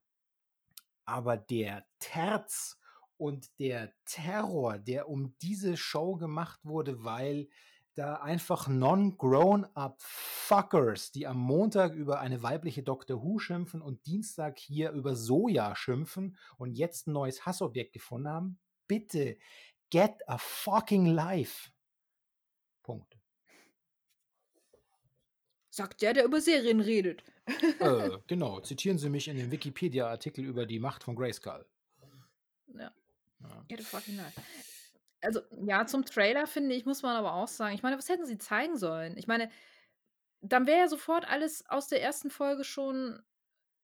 [1.05, 2.77] Aber der Terz
[3.17, 7.47] und der Terror, der um diese Show gemacht wurde, weil
[7.95, 14.59] da einfach non-grown-up Fuckers, die am Montag über eine weibliche Doctor Who schimpfen und Dienstag
[14.59, 19.37] hier über Soja schimpfen und jetzt ein neues Hassobjekt gefunden haben, bitte
[19.89, 21.71] get a fucking life.
[22.83, 23.17] Punkt.
[25.69, 27.23] Sagt der, der über Serien redet.
[27.79, 31.65] äh, genau, zitieren Sie mich in dem Wikipedia-Artikel über die Macht von Grayskull.
[32.67, 32.93] Ja.
[33.41, 33.65] ja.
[33.67, 34.41] Get a fucking life.
[35.21, 38.25] Also, ja, zum Trailer finde ich, muss man aber auch sagen, ich meine, was hätten
[38.25, 39.17] sie zeigen sollen?
[39.17, 39.49] Ich meine,
[40.41, 43.21] dann wäre ja sofort alles aus der ersten Folge schon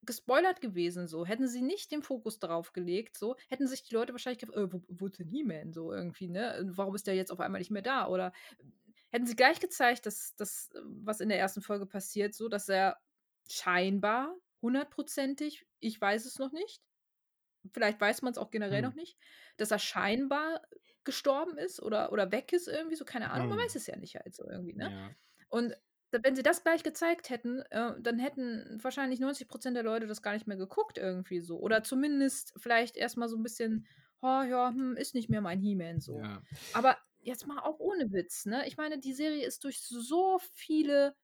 [0.03, 1.25] gespoilert gewesen, so.
[1.25, 4.73] Hätten sie nicht den Fokus darauf gelegt, so, hätten sich die Leute wahrscheinlich gefragt, äh,
[4.73, 6.61] wo, wo ist denn He-Man, so irgendwie, ne?
[6.75, 8.07] Warum ist der jetzt auf einmal nicht mehr da?
[8.07, 8.33] Oder
[9.11, 12.97] hätten sie gleich gezeigt, dass das, was in der ersten Folge passiert, so, dass er
[13.49, 16.81] scheinbar hundertprozentig, ich weiß es noch nicht,
[17.71, 18.89] vielleicht weiß man es auch generell hm.
[18.89, 19.17] noch nicht,
[19.57, 20.61] dass er scheinbar
[21.03, 23.55] gestorben ist oder, oder weg ist irgendwie, so keine Ahnung, hm.
[23.55, 24.91] man weiß es ja nicht halt so irgendwie, ne?
[24.91, 25.15] Ja.
[25.49, 25.75] Und
[26.11, 30.21] wenn sie das gleich gezeigt hätten, äh, dann hätten wahrscheinlich 90 Prozent der Leute das
[30.21, 31.59] gar nicht mehr geguckt irgendwie so.
[31.59, 33.87] Oder zumindest vielleicht erstmal so ein bisschen,
[34.21, 36.19] oh ja, hm, ist nicht mehr mein He-Man so.
[36.19, 36.41] Ja.
[36.73, 38.67] Aber jetzt mal auch ohne Witz, ne?
[38.67, 41.15] Ich meine, die Serie ist durch so viele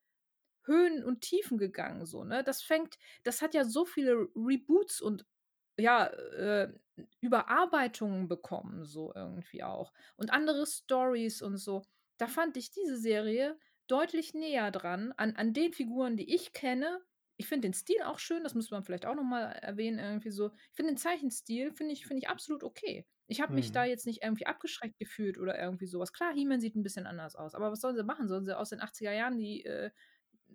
[0.64, 2.44] Höhen und Tiefen gegangen, so, ne?
[2.44, 5.26] Das fängt, das hat ja so viele Reboots und
[5.78, 6.72] ja, äh,
[7.20, 9.92] Überarbeitungen bekommen, so irgendwie auch.
[10.16, 11.84] Und andere Stories und so.
[12.18, 13.56] Da fand ich diese Serie
[13.88, 17.00] deutlich näher dran an, an den Figuren, die ich kenne.
[17.36, 20.50] Ich finde den Stil auch schön, das muss man vielleicht auch nochmal erwähnen, irgendwie so.
[20.70, 23.06] Ich finde den Zeichenstil, finde ich, find ich absolut okay.
[23.28, 23.90] Ich habe mich da mhm.
[23.90, 26.12] jetzt nicht irgendwie abgeschreckt gefühlt oder irgendwie sowas.
[26.12, 28.26] Klar, He-Man sieht ein bisschen anders aus, aber was sollen sie machen?
[28.26, 29.90] Sollen sie aus den 80er Jahren die äh,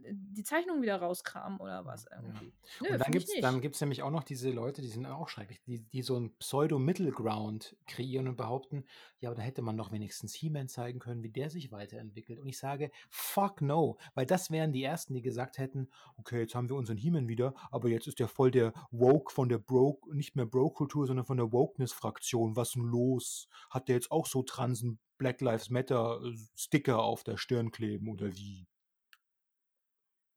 [0.06, 2.48] die Zeichnung wieder rauskramen oder was irgendwie.
[2.82, 2.88] Ja.
[2.88, 5.30] Nö, und dann gibt es dann gibt's nämlich auch noch diese Leute, die sind auch
[5.30, 8.86] schrecklich, die, die so ein Pseudo-Middle-Ground kreieren und behaupten,
[9.20, 12.40] ja, aber da hätte man doch wenigstens He-Man zeigen können, wie der sich weiterentwickelt.
[12.40, 16.56] Und ich sage, fuck no, weil das wären die Ersten, die gesagt hätten, okay, jetzt
[16.56, 20.16] haben wir unseren He-Man wieder, aber jetzt ist der voll der Woke von der Broke,
[20.16, 22.56] nicht mehr Broke-Kultur, sondern von der Wokeness-Fraktion.
[22.56, 23.48] Was denn los?
[23.70, 26.20] Hat der jetzt auch so Transen Black Lives Matter
[26.56, 28.68] Sticker auf der Stirn kleben oder wie?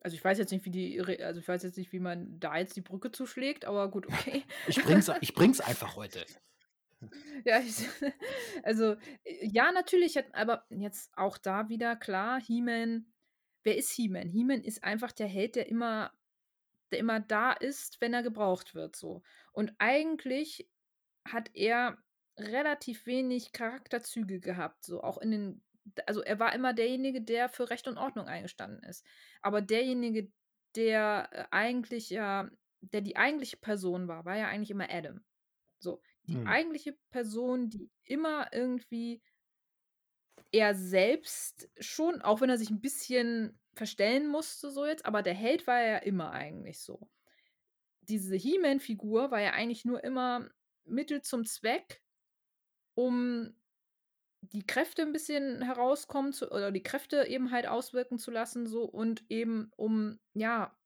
[0.07, 2.57] Also ich weiß jetzt nicht, wie die, also ich weiß jetzt nicht, wie man da
[2.57, 4.45] jetzt die Brücke zuschlägt, aber gut, okay.
[4.69, 6.25] ich bring's, ich bring's einfach heute.
[7.45, 7.89] Ja, ich,
[8.63, 13.13] also ja, natürlich, aber jetzt auch da wieder klar, He-Man,
[13.65, 14.29] wer ist He-Man?
[14.29, 16.13] He-Man ist einfach der Held, der immer,
[16.93, 19.25] der immer da ist, wenn er gebraucht wird, so.
[19.51, 20.71] Und eigentlich
[21.27, 21.99] hat er
[22.39, 25.66] relativ wenig Charakterzüge gehabt, so auch in den
[26.07, 29.05] also er war immer derjenige, der für Recht und Ordnung eingestanden ist.
[29.43, 30.31] Aber derjenige,
[30.75, 35.25] der äh, eigentlich ja, der die eigentliche Person war, war ja eigentlich immer Adam.
[35.79, 36.47] So, die hm.
[36.47, 39.23] eigentliche Person, die immer irgendwie
[40.53, 45.35] er selbst schon, auch wenn er sich ein bisschen verstellen musste, so jetzt, aber der
[45.35, 47.09] Held war ja immer eigentlich so.
[48.03, 50.49] Diese He-Man-Figur war ja eigentlich nur immer
[50.85, 52.03] Mittel zum Zweck,
[52.95, 53.55] um
[54.43, 58.85] die Kräfte ein bisschen herauskommen zu oder die Kräfte eben halt auswirken zu lassen so
[58.85, 60.77] und eben um, ja,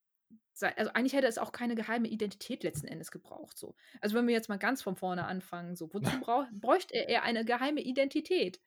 [0.76, 3.74] also, eigentlich hätte es auch keine geheime Identität letzten Endes gebraucht so.
[4.00, 7.44] Also, wenn wir jetzt mal ganz von vorne anfangen, so, wozu brauch bräuchte er eine
[7.44, 8.60] geheime Identität?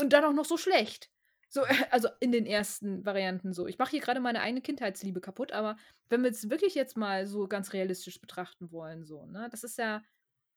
[0.00, 1.10] Und dann auch noch so schlecht.
[1.48, 3.66] So, also in den ersten Varianten so.
[3.66, 5.76] Ich mache hier gerade meine eigene Kindheitsliebe kaputt, aber
[6.08, 9.78] wenn wir es wirklich jetzt mal so ganz realistisch betrachten wollen, so, ne, das ist
[9.78, 10.02] ja,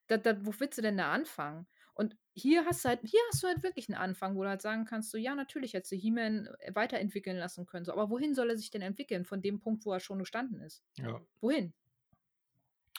[0.08, 1.68] da, da, wo willst du denn da anfangen?
[2.00, 4.62] Und hier hast du halt, hier hast du halt wirklich einen Anfang, wo du halt
[4.62, 8.34] sagen kannst, so, ja, natürlich hättest du He-Man äh, weiterentwickeln lassen können, so, aber wohin
[8.34, 10.82] soll er sich denn entwickeln von dem Punkt, wo er schon gestanden ist?
[10.96, 11.20] Ja.
[11.42, 11.74] Wohin?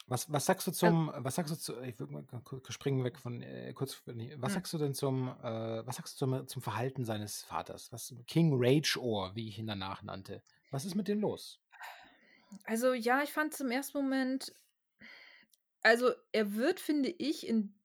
[0.06, 2.24] Was, was sagst du zum, also, was sagst du zu, ich würde mal
[2.68, 4.48] springen weg von äh, kurz, was hm.
[4.50, 7.90] sagst du denn zum, äh, was sagst du zum, zum Verhalten seines Vaters?
[7.92, 10.42] Was King Rage Ohr, wie ich ihn danach nannte.
[10.72, 11.58] Was ist mit dem los?
[12.64, 14.52] Also ja, ich fand zum ersten Moment,
[15.80, 17.79] also er wird, finde ich, in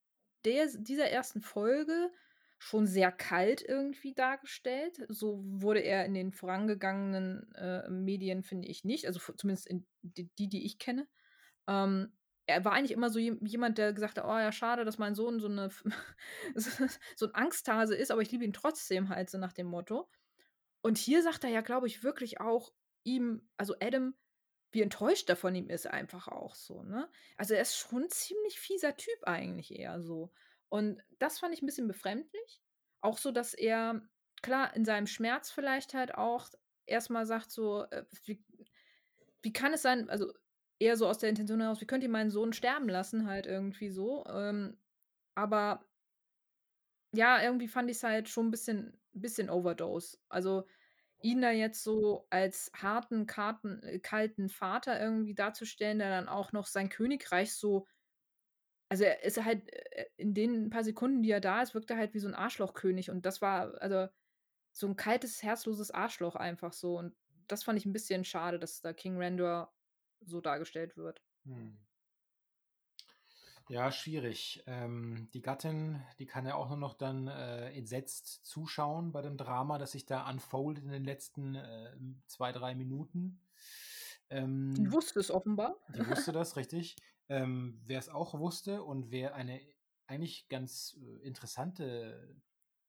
[0.45, 2.11] der, dieser ersten Folge
[2.57, 5.05] schon sehr kalt irgendwie dargestellt.
[5.09, 9.07] So wurde er in den vorangegangenen äh, Medien, finde ich, nicht.
[9.07, 11.07] Also zumindest in die, die, ich kenne.
[11.67, 12.13] Ähm,
[12.47, 15.39] er war eigentlich immer so jemand, der gesagt hat, oh ja, schade, dass mein Sohn
[15.39, 15.69] so eine
[17.15, 20.07] so ein Angsthase ist, aber ich liebe ihn trotzdem halt so nach dem Motto.
[20.81, 22.71] Und hier sagt er ja, glaube ich, wirklich auch
[23.03, 24.13] ihm, also Adam,
[24.75, 27.09] wie enttäuscht er von ihm ist, einfach auch so, ne?
[27.37, 30.33] Also er ist schon ein ziemlich fieser Typ eigentlich eher so.
[30.69, 32.61] Und das fand ich ein bisschen befremdlich.
[33.01, 34.01] Auch so, dass er,
[34.41, 36.49] klar, in seinem Schmerz vielleicht halt auch
[36.85, 38.43] erstmal sagt so, äh, wie,
[39.41, 40.33] wie kann es sein, also
[40.77, 43.89] eher so aus der Intention heraus, wie könnt ihr meinen Sohn sterben lassen, halt irgendwie
[43.89, 44.25] so.
[44.27, 44.77] Ähm,
[45.35, 45.85] aber
[47.13, 50.17] ja, irgendwie fand ich es halt schon ein bisschen, bisschen Overdose.
[50.27, 50.67] Also
[51.25, 56.51] ihn da jetzt so als harten, karten, äh, kalten Vater irgendwie darzustellen, der dann auch
[56.51, 57.87] noch sein Königreich so.
[58.89, 61.97] Also er ist halt äh, in den paar Sekunden, die er da ist, wirkt er
[61.97, 63.09] halt wie so ein Arschlochkönig.
[63.09, 64.07] Und das war, also
[64.71, 66.97] so ein kaltes, herzloses Arschloch einfach so.
[66.99, 67.15] Und
[67.47, 69.73] das fand ich ein bisschen schade, dass da King Randor
[70.21, 71.23] so dargestellt wird.
[71.45, 71.77] Hm.
[73.67, 74.63] Ja, schwierig.
[74.67, 79.37] Ähm, die Gattin, die kann ja auch nur noch dann äh, entsetzt zuschauen bei dem
[79.37, 81.95] Drama, das sich da unfoldet in den letzten äh,
[82.27, 83.41] zwei, drei Minuten.
[84.29, 85.77] Ähm, die wusste es offenbar.
[85.95, 86.95] Die wusste das, richtig.
[87.27, 89.59] Ähm, wer es auch wusste und wer eine
[90.05, 92.37] eigentlich ganz äh, interessante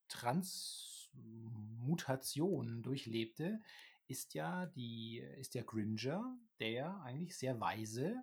[0.08, 3.62] Transmutation durchlebte,
[4.08, 8.22] ist ja die, ist der Gringer, der eigentlich sehr weise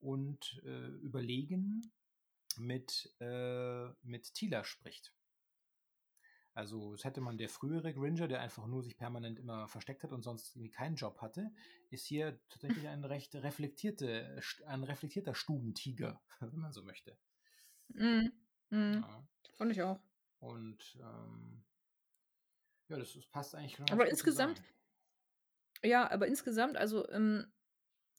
[0.00, 1.92] und äh, überlegen
[2.56, 5.12] mit, äh, mit Tila spricht.
[6.52, 10.12] Also, das hätte man der frühere Gringer, der einfach nur sich permanent immer versteckt hat
[10.12, 11.52] und sonst irgendwie keinen Job hatte,
[11.90, 17.16] ist hier tatsächlich ein recht reflektierte, ein reflektierter Stubentiger, wenn man so möchte.
[17.88, 18.32] Mhm.
[18.70, 19.04] Mhm.
[19.06, 19.28] Ja.
[19.54, 20.00] Fand ich auch.
[20.40, 21.64] Und ähm,
[22.88, 23.92] ja, das, das passt eigentlich genau.
[23.92, 24.74] Aber insgesamt, zusammen.
[25.84, 27.46] Ja, aber insgesamt, also, ähm,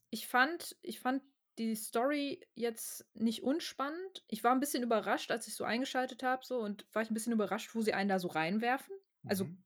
[0.10, 1.22] ich fand ich fand
[1.60, 4.24] die Story jetzt nicht unspannend.
[4.28, 7.14] Ich war ein bisschen überrascht, als ich so eingeschaltet habe so und war ich ein
[7.14, 8.96] bisschen überrascht, wo sie einen da so reinwerfen.
[9.26, 9.64] Also, Mhm.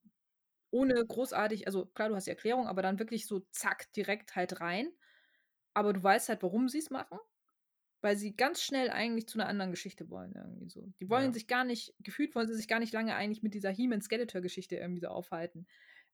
[0.72, 4.62] ohne großartig also, klar, du hast die Erklärung, aber dann wirklich so zack, direkt halt
[4.62, 4.90] rein.
[5.74, 7.20] Aber du weißt halt, warum sie es machen,
[8.02, 10.94] weil sie ganz schnell eigentlich zu einer anderen Geschichte wollen irgendwie so.
[11.00, 11.34] Die wollen Ja.
[11.34, 14.76] sich gar nicht gefühlt wollen sie sich gar nicht lange eigentlich mit dieser He-Man Skeletor-Geschichte
[14.78, 15.68] irgendwie so aufhalten.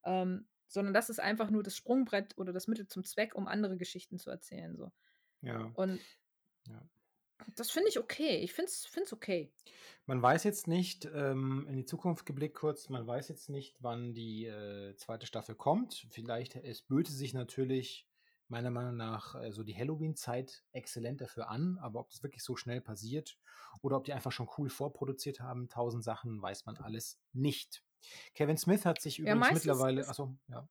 [0.05, 3.77] Ähm, sondern das ist einfach nur das Sprungbrett oder das Mittel zum Zweck, um andere
[3.77, 4.77] Geschichten zu erzählen.
[4.77, 4.91] So.
[5.41, 5.71] Ja.
[5.75, 5.99] Und
[6.67, 6.81] ja.
[7.55, 8.37] das finde ich okay.
[8.37, 9.51] Ich finde es okay.
[10.05, 14.13] Man weiß jetzt nicht, ähm, in die Zukunft geblickt kurz, man weiß jetzt nicht, wann
[14.13, 16.07] die äh, zweite Staffel kommt.
[16.09, 18.07] Vielleicht, es böte sich natürlich
[18.47, 22.55] meiner Meinung nach äh, so die Halloween-Zeit exzellent dafür an, aber ob das wirklich so
[22.55, 23.39] schnell passiert
[23.81, 27.83] oder ob die einfach schon cool vorproduziert haben, tausend Sachen, weiß man alles nicht.
[28.33, 30.07] Kevin Smith hat sich übrigens ja, mittlerweile.
[30.07, 30.67] Achso, ja.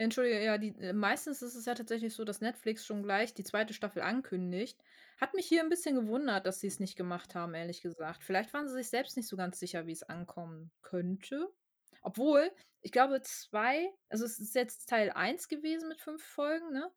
[0.00, 3.44] Entschuldige, ja, die, äh, meistens ist es ja tatsächlich so, dass Netflix schon gleich die
[3.44, 4.82] zweite Staffel ankündigt.
[5.20, 8.24] Hat mich hier ein bisschen gewundert, dass sie es nicht gemacht haben, ehrlich gesagt.
[8.24, 11.52] Vielleicht waren sie sich selbst nicht so ganz sicher, wie es ankommen könnte.
[12.00, 16.90] Obwohl, ich glaube, zwei, also es ist jetzt Teil 1 gewesen mit fünf Folgen, ne?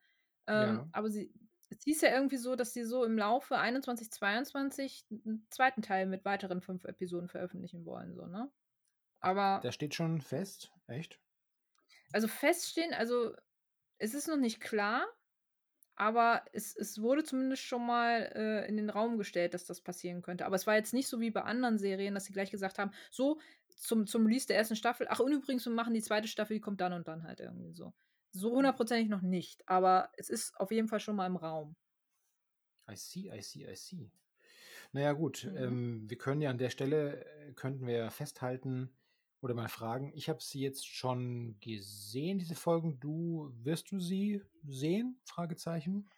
[0.47, 0.87] Ähm, ja.
[0.93, 1.33] Aber sie,
[1.71, 6.05] es hieß ja irgendwie so, dass sie so im Laufe 21, 22 einen zweiten Teil
[6.05, 8.49] mit weiteren fünf Episoden veröffentlichen wollen, so, ne?
[9.19, 9.59] Aber.
[9.61, 11.19] Der steht schon fest, echt?
[12.13, 13.35] Also feststehen, also
[13.99, 15.07] es ist noch nicht klar,
[15.95, 20.21] aber es, es wurde zumindest schon mal äh, in den Raum gestellt, dass das passieren
[20.21, 20.45] könnte.
[20.45, 22.91] Aber es war jetzt nicht so wie bei anderen Serien, dass sie gleich gesagt haben,
[23.11, 23.39] so
[23.75, 26.61] zum, zum Release der ersten Staffel, ach und übrigens, wir machen die zweite Staffel, die
[26.61, 27.93] kommt dann und dann halt irgendwie so.
[28.31, 31.75] So hundertprozentig noch nicht, aber es ist auf jeden Fall schon mal im Raum.
[32.89, 34.11] I see, I see, I see.
[34.91, 35.57] Naja, gut, Mhm.
[35.57, 38.95] ähm, wir können ja an der Stelle, äh, könnten wir festhalten
[39.43, 42.99] oder mal fragen, ich habe sie jetzt schon gesehen, diese Folgen.
[42.99, 45.19] Du wirst du sie sehen?
[45.25, 46.09] Fragezeichen.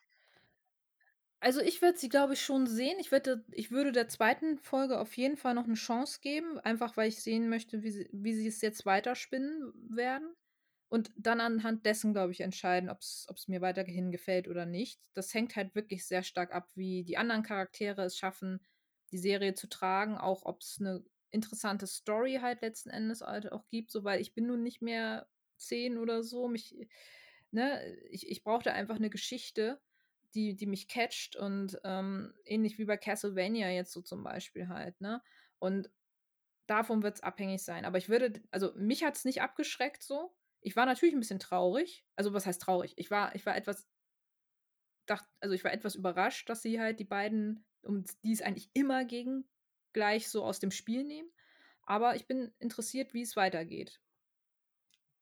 [1.40, 2.98] Also, ich würde sie, glaube ich, schon sehen.
[3.00, 6.98] Ich würde ich würde der zweiten Folge auf jeden Fall noch eine Chance geben, einfach
[6.98, 10.36] weil ich sehen möchte, wie sie wie sie es jetzt weiterspinnen werden
[10.90, 15.02] und dann anhand dessen, glaube ich, entscheiden, ob es mir weiterhin gefällt oder nicht.
[15.14, 18.60] Das hängt halt wirklich sehr stark ab, wie die anderen Charaktere es schaffen,
[19.12, 23.68] die Serie zu tragen, auch ob es eine interessante Story halt letzten Endes halt auch
[23.70, 26.48] gibt, so, weil ich bin nun nicht mehr 10 oder so.
[26.48, 26.76] Mich
[27.52, 29.82] ne, ich ich brauchte einfach eine Geschichte
[30.36, 35.00] die, die mich catcht und ähm, ähnlich wie bei Castlevania jetzt so zum Beispiel halt,
[35.00, 35.24] ne?
[35.60, 35.90] Und
[36.68, 37.86] davon wird es abhängig sein.
[37.86, 40.36] Aber ich würde, also mich hat es nicht abgeschreckt so.
[40.62, 42.06] Ich war natürlich ein bisschen traurig.
[42.16, 42.94] Also was heißt traurig?
[42.98, 43.88] Ich war, ich war etwas,
[45.06, 48.70] dacht, also ich war etwas überrascht, dass sie halt die beiden, um die es eigentlich
[48.74, 49.46] immer ging,
[49.96, 51.32] gleich so aus dem Spiel nehmen.
[51.84, 54.02] Aber ich bin interessiert, wie es weitergeht.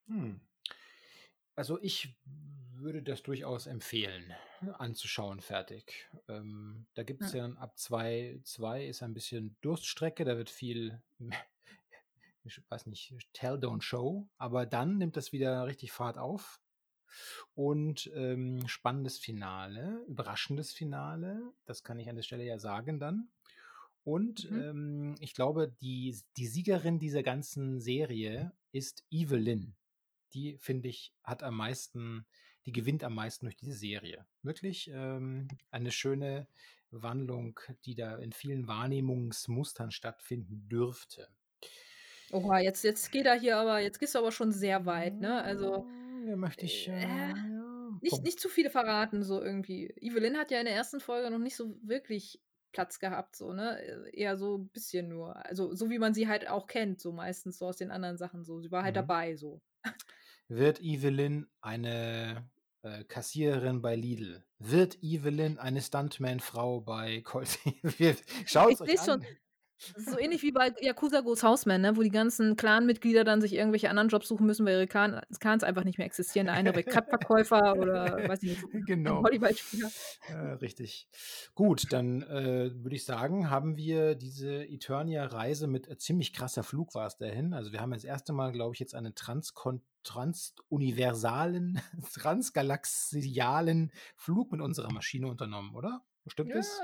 [0.07, 0.41] Hm.
[1.55, 2.17] Also ich
[2.73, 4.33] würde das durchaus empfehlen,
[4.79, 6.09] anzuschauen, fertig.
[6.27, 7.47] Ähm, da gibt es ja.
[7.47, 11.01] ja ab 2, 2 ist ein bisschen Durststrecke, da wird viel,
[12.43, 16.59] ich weiß nicht, Tell, Don't Show, aber dann nimmt das wieder richtig Fahrt auf.
[17.53, 23.29] Und ähm, spannendes Finale, überraschendes Finale, das kann ich an der Stelle ja sagen dann.
[24.03, 24.61] Und mhm.
[24.61, 29.75] ähm, ich glaube, die, die Siegerin dieser ganzen Serie ist Evelyn.
[30.33, 32.25] Die, finde ich, hat am meisten
[32.65, 34.25] die gewinnt am meisten durch diese Serie.
[34.41, 36.47] Wirklich ähm, eine schöne
[36.91, 41.27] Wandlung, die da in vielen Wahrnehmungsmustern stattfinden dürfte.
[42.31, 45.41] Oha, jetzt, jetzt geht er hier aber, jetzt gehst du aber schon sehr weit, ne?
[45.43, 45.85] Also.
[46.27, 46.87] Ja, möchte ich.
[46.87, 47.33] Äh, äh,
[48.01, 49.87] nicht, nicht zu viele verraten, so irgendwie.
[49.99, 52.41] Evelyn hat ja in der ersten Folge noch nicht so wirklich
[52.73, 53.79] Platz gehabt, so, ne?
[54.11, 55.45] Eher so ein bisschen nur.
[55.45, 58.43] Also, so wie man sie halt auch kennt, so meistens so aus den anderen Sachen
[58.43, 58.59] so.
[58.59, 58.99] Sie war halt mhm.
[58.99, 59.61] dabei, so.
[60.49, 62.49] Wird Evelyn eine
[62.81, 64.43] äh, Kassiererin bei Lidl?
[64.59, 67.59] Wird Evelyn eine Stuntman-Frau bei Colt?
[68.45, 69.05] Schaut euch an.
[69.05, 69.25] Schon.
[69.97, 71.97] So ähnlich wie bei Yakuza Goes Houseman, ne?
[71.97, 75.83] wo die ganzen Clan-Mitglieder dann sich irgendwelche anderen Jobs suchen müssen, weil ihre Clans einfach
[75.83, 76.47] nicht mehr existieren.
[76.47, 79.23] Der eine wird Cut-Verkäufer oder weiß ich nicht, genau.
[79.23, 79.91] Volleyballspieler.
[80.29, 81.07] Äh, richtig.
[81.55, 86.95] Gut, dann äh, würde ich sagen, haben wir diese Eternia-Reise mit äh, ziemlich krasser Flug
[86.95, 87.53] war es dahin.
[87.53, 91.81] Also wir haben das erste Mal, glaube ich, jetzt einen Transkon transuniversalen,
[92.13, 96.03] transgalaxialen Flug mit unserer Maschine unternommen, oder?
[96.27, 96.79] Stimmt ja, das?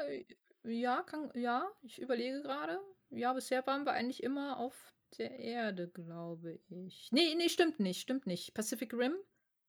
[0.64, 2.80] Ja, kann, ja, ich überlege gerade.
[3.10, 4.76] Ja, bisher waren wir eigentlich immer auf
[5.18, 7.10] der Erde, glaube ich.
[7.12, 8.54] Nee, nee, stimmt nicht, stimmt nicht.
[8.54, 9.16] Pacific Rim?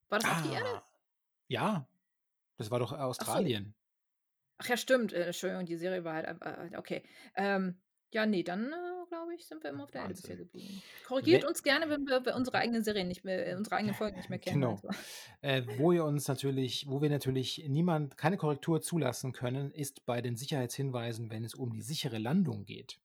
[0.09, 0.69] War das ah, auf die Erde?
[0.69, 0.85] Ah,
[1.49, 1.89] ja,
[2.57, 3.75] das war doch Australien.
[3.75, 4.65] Ach, so.
[4.65, 5.13] Ach ja, stimmt.
[5.13, 6.43] Äh, Entschuldigung, die Serie war halt.
[6.43, 7.03] Äh, okay.
[7.35, 10.83] Ähm, ja, nee, dann äh, glaube ich, sind wir immer auf der Erde bisher geblieben.
[11.07, 14.31] Korrigiert uns gerne, wenn wir, unsere eigenen Serien nicht mehr, äh, unsere eigenen Folgen nicht
[14.31, 14.61] mehr kennen.
[14.61, 14.73] Genau.
[14.73, 14.89] Also.
[15.43, 20.21] Äh, wo ihr uns natürlich, wo wir natürlich niemand, keine Korrektur zulassen können, ist bei
[20.21, 22.99] den Sicherheitshinweisen, wenn es um die sichere Landung geht.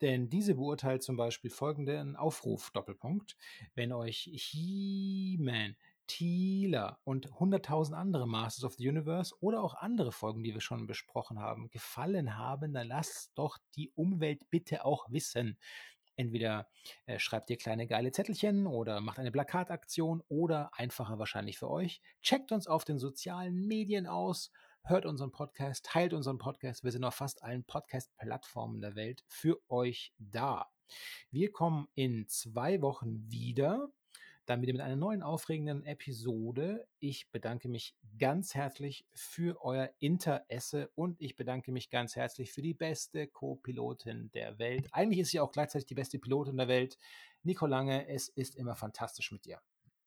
[0.00, 3.36] Denn diese beurteilt zum Beispiel folgenden Aufruf, Doppelpunkt.
[3.74, 5.76] Wenn euch He-Man
[6.08, 10.88] Tila und 100.000 andere Masters of the Universe oder auch andere Folgen, die wir schon
[10.88, 15.56] besprochen haben, gefallen haben, dann lasst doch die Umwelt bitte auch wissen.
[16.16, 16.68] Entweder
[17.06, 22.02] äh, schreibt ihr kleine geile Zettelchen oder macht eine Plakataktion oder einfacher wahrscheinlich für euch.
[22.22, 24.50] Checkt uns auf den sozialen Medien aus,
[24.82, 26.82] hört unseren Podcast, teilt unseren Podcast.
[26.82, 30.66] Wir sind auf fast allen Podcast-Plattformen der Welt für euch da.
[31.30, 33.88] Wir kommen in zwei Wochen wieder
[34.48, 36.86] dann wieder mit einer neuen aufregenden Episode.
[37.00, 42.62] Ich bedanke mich ganz herzlich für euer Interesse und ich bedanke mich ganz herzlich für
[42.62, 44.88] die beste Co-Pilotin der Welt.
[44.92, 46.96] Eigentlich ist sie auch gleichzeitig die beste Pilotin der Welt.
[47.42, 49.60] Nico Lange, es ist immer fantastisch mit dir.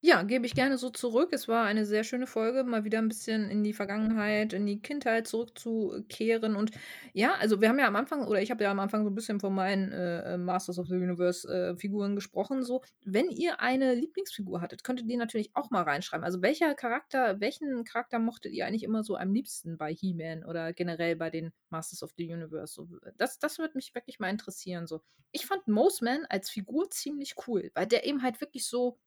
[0.04, 1.30] Ja, gebe ich gerne so zurück.
[1.32, 4.82] Es war eine sehr schöne Folge, mal wieder ein bisschen in die Vergangenheit, in die
[4.82, 6.56] Kindheit zurückzukehren.
[6.56, 6.72] Und
[7.14, 9.16] ja, also wir haben ja am Anfang, oder ich habe ja am Anfang so ein
[9.16, 12.64] bisschen von meinen äh, Masters of the Universe äh, gesprochen.
[12.64, 16.26] So, wenn ihr eine Lieblingsfigur hattet, könntet ihr natürlich auch mal reinschreiben.
[16.26, 20.74] Also welcher Charakter, welchen Charakter mochtet ihr eigentlich immer so am liebsten bei He-Man oder
[20.74, 22.74] generell bei den Masters of the Universe?
[22.74, 22.88] So,
[23.18, 24.88] das, das würde mich wirklich mal interessieren.
[24.88, 25.04] So.
[25.32, 28.97] Ich fand Moseman als Figur ziemlich cool, weil der eben halt wirklich so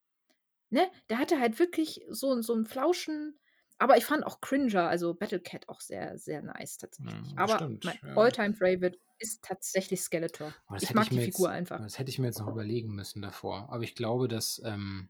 [0.74, 3.38] ne, der hatte halt wirklich so, so einen Flauschen.
[3.78, 7.32] Aber ich fand auch Cringer, also Battlecat, auch sehr, sehr nice tatsächlich.
[7.32, 8.16] Ja, aber stimmt, mein ja.
[8.16, 10.52] Alltime Favorite ist tatsächlich Skeletor.
[10.80, 11.80] Ich mag ich die Figur jetzt, einfach.
[11.80, 13.68] Das hätte ich mir jetzt noch überlegen müssen davor.
[13.70, 15.08] Aber ich glaube, dass, ähm,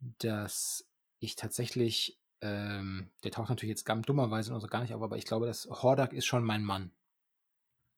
[0.00, 0.88] dass
[1.18, 5.16] ich tatsächlich, ähm, der taucht natürlich jetzt ganz dummerweise noch so gar nicht auf, aber
[5.16, 6.92] ich glaube, dass Hordak ist schon mein Mann.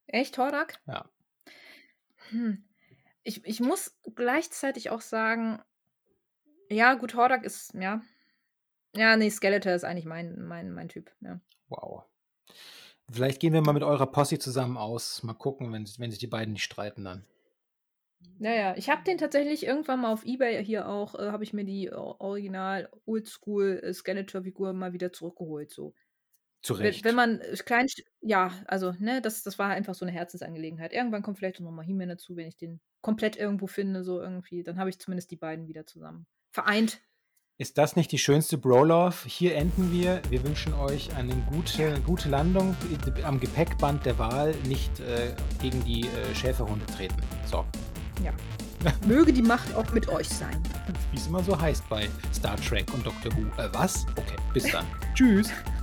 [0.07, 0.79] Echt, Hordak?
[0.85, 1.09] Ja.
[2.29, 2.63] Hm.
[3.23, 5.61] Ich, ich muss gleichzeitig auch sagen,
[6.71, 8.01] ja, gut, Hordak ist, ja.
[8.95, 11.39] Ja, nee, Skeletor ist eigentlich mein, mein, mein Typ, ja.
[11.69, 12.03] Wow.
[13.09, 15.23] Vielleicht gehen wir mal mit eurer Posse zusammen aus.
[15.23, 17.25] Mal gucken, wenn, wenn sich die beiden nicht streiten dann.
[18.39, 21.65] Naja, ich habe den tatsächlich irgendwann mal auf Ebay hier auch, äh, habe ich mir
[21.65, 25.71] die Original Oldschool äh, Skeletor-Figur mal wieder zurückgeholt.
[25.71, 25.93] So.
[26.61, 27.03] Zu Wenn, Recht.
[27.03, 27.87] wenn man äh, klein,
[28.21, 30.93] ja, also, ne, das, das war einfach so eine Herzensangelegenheit.
[30.93, 34.63] Irgendwann kommt vielleicht noch mal He-Man dazu, wenn ich den komplett irgendwo finde, so irgendwie.
[34.63, 36.27] Dann habe ich zumindest die beiden wieder zusammen.
[36.51, 37.01] Vereint.
[37.57, 39.15] Ist das nicht die schönste Bro-Love?
[39.25, 40.21] Hier enden wir.
[40.29, 42.75] Wir wünschen euch eine gute, gute Landung
[43.23, 47.15] am Gepäckband der Wahl, nicht äh, gegen die äh, Schäferhunde treten.
[47.45, 47.63] So.
[48.23, 48.33] Ja.
[49.07, 50.61] Möge die Macht auch mit euch sein.
[51.11, 53.61] Wie es immer so heißt bei Star Trek und Doctor Who.
[53.61, 54.05] Äh, was?
[54.17, 54.85] Okay, bis dann.
[55.13, 55.49] Tschüss.